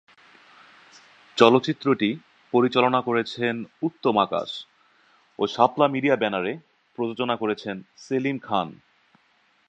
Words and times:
চলচ্চিত্রটি 1.37 2.09
পরিচালনা 2.53 2.99
করেছেন 3.01 3.55
উত্তম 3.81 4.15
আকাশ 4.17 4.49
ও 5.39 5.43
শাপলা 5.47 5.87
মিডিয়া 5.87 6.15
ব্যানারে 6.15 6.51
প্রযোজনা 6.97 7.35
করেছেন 7.35 7.75
সেলিম 7.95 8.37
খান। 8.39 8.67